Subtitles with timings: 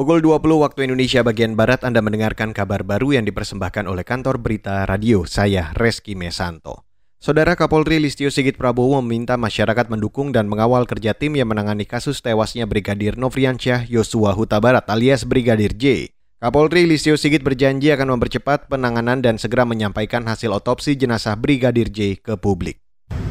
[0.00, 4.88] Pukul 20 waktu Indonesia bagian Barat Anda mendengarkan kabar baru yang dipersembahkan oleh kantor berita
[4.88, 5.28] radio.
[5.28, 6.88] Saya Reski Mesanto.
[7.20, 12.24] Saudara Kapolri Listio Sigit Prabowo meminta masyarakat mendukung dan mengawal kerja tim yang menangani kasus
[12.24, 16.08] tewasnya Brigadir Nofriansyah Yosua Huta Barat alias Brigadir J.
[16.40, 22.16] Kapolri Listio Sigit berjanji akan mempercepat penanganan dan segera menyampaikan hasil otopsi jenazah Brigadir J
[22.16, 22.80] ke publik.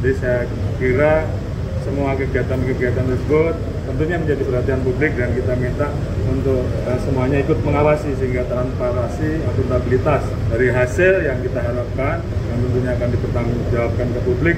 [0.05, 0.45] Jadi saya
[0.77, 1.25] kira
[1.83, 3.53] semua kegiatan-kegiatan tersebut
[3.89, 5.87] tentunya menjadi perhatian publik dan kita minta
[6.29, 12.91] untuk uh, semuanya ikut mengawasi sehingga transparansi akuntabilitas dari hasil yang kita harapkan yang tentunya
[12.93, 14.57] akan dipertanggungjawabkan ke publik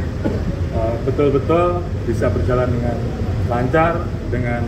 [0.72, 2.98] eh, betul-betul uh, bisa berjalan dengan
[3.48, 3.94] lancar
[4.32, 4.62] dengan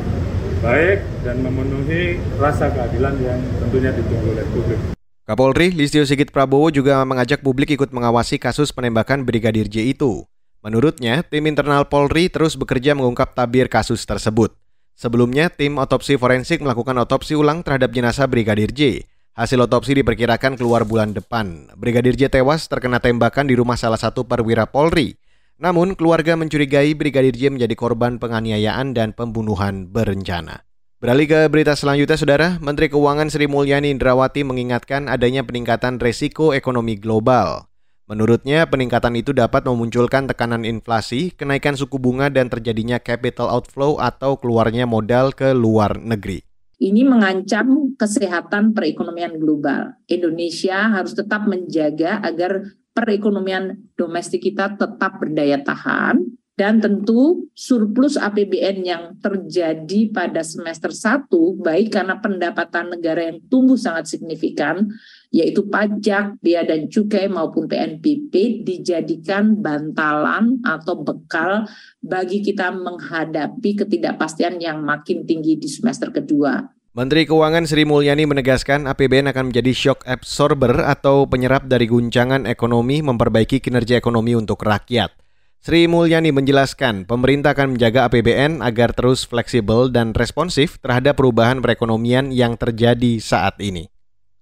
[0.64, 4.80] baik dan memenuhi rasa keadilan yang tentunya ditunggu oleh publik.
[5.24, 10.28] Kapolri Listio Sigit Prabowo juga mengajak publik ikut mengawasi kasus penembakan Brigadir J itu.
[10.64, 14.56] Menurutnya, tim internal Polri terus bekerja mengungkap tabir kasus tersebut.
[14.96, 19.04] Sebelumnya, tim otopsi forensik melakukan otopsi ulang terhadap jenazah Brigadir J.
[19.36, 21.68] Hasil otopsi diperkirakan keluar bulan depan.
[21.76, 25.20] Brigadir J tewas terkena tembakan di rumah salah satu perwira Polri.
[25.60, 30.64] Namun, keluarga mencurigai Brigadir J menjadi korban penganiayaan dan pembunuhan berencana.
[31.04, 32.56] Beralih ke berita selanjutnya, Saudara.
[32.64, 37.68] Menteri Keuangan Sri Mulyani Indrawati mengingatkan adanya peningkatan resiko ekonomi global.
[38.04, 44.36] Menurutnya, peningkatan itu dapat memunculkan tekanan inflasi, kenaikan suku bunga, dan terjadinya capital outflow atau
[44.36, 46.44] keluarnya modal ke luar negeri.
[46.84, 49.96] Ini mengancam kesehatan perekonomian global.
[50.12, 58.86] Indonesia harus tetap menjaga agar perekonomian domestik kita tetap berdaya tahan, dan tentu surplus APBN
[58.86, 61.26] yang terjadi pada semester 1
[61.58, 64.86] baik karena pendapatan negara yang tumbuh sangat signifikan
[65.34, 71.66] yaitu pajak, bea dan cukai maupun PNBP dijadikan bantalan atau bekal
[72.06, 76.70] bagi kita menghadapi ketidakpastian yang makin tinggi di semester kedua.
[76.94, 83.02] Menteri Keuangan Sri Mulyani menegaskan APBN akan menjadi shock absorber atau penyerap dari guncangan ekonomi
[83.02, 85.23] memperbaiki kinerja ekonomi untuk rakyat.
[85.64, 92.36] Sri Mulyani menjelaskan, pemerintah akan menjaga APBN agar terus fleksibel dan responsif terhadap perubahan perekonomian
[92.36, 93.88] yang terjadi saat ini.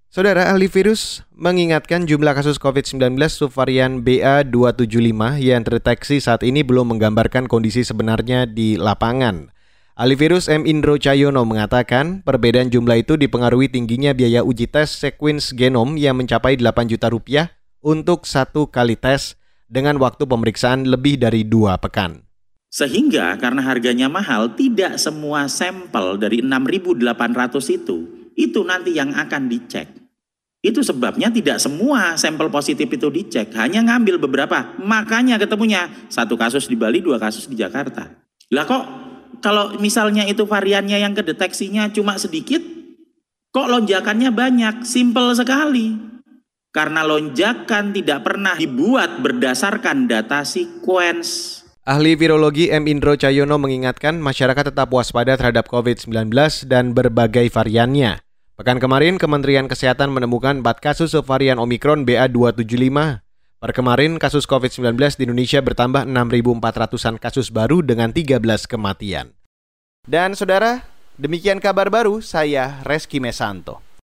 [0.10, 7.46] Saudara ahli virus mengingatkan jumlah kasus COVID-19 subvarian BA275 yang terdeteksi saat ini belum menggambarkan
[7.46, 9.54] kondisi sebenarnya di lapangan.
[9.94, 10.66] Ahli virus M.
[10.66, 16.58] Indro Cayono mengatakan perbedaan jumlah itu dipengaruhi tingginya biaya uji tes sequence genom yang mencapai
[16.58, 17.54] 8 juta rupiah
[17.86, 19.38] untuk satu kali tes
[19.72, 22.28] dengan waktu pemeriksaan lebih dari dua pekan.
[22.68, 27.98] Sehingga karena harganya mahal, tidak semua sampel dari 6.800 itu,
[28.36, 29.88] itu nanti yang akan dicek.
[30.62, 34.76] Itu sebabnya tidak semua sampel positif itu dicek, hanya ngambil beberapa.
[34.80, 38.08] Makanya ketemunya satu kasus di Bali, dua kasus di Jakarta.
[38.54, 38.84] Lah kok
[39.42, 42.62] kalau misalnya itu variannya yang kedeteksinya cuma sedikit,
[43.52, 44.76] kok lonjakannya banyak?
[44.86, 46.11] Simple sekali.
[46.72, 51.59] Karena lonjakan tidak pernah dibuat berdasarkan data sequence.
[51.84, 52.88] Ahli virologi M.
[52.88, 56.31] Indro Cayono mengingatkan masyarakat tetap waspada terhadap COVID-19
[56.72, 58.24] dan berbagai variannya.
[58.56, 63.20] Pekan kemarin, Kementerian Kesehatan menemukan 4 kasus subvarian Omikron BA275.
[63.60, 68.40] Per kemarin, kasus COVID-19 di Indonesia bertambah 6.400-an kasus baru dengan 13
[68.72, 69.36] kematian.
[70.08, 70.88] Dan saudara,
[71.20, 73.91] demikian kabar baru saya Reski Mesanto.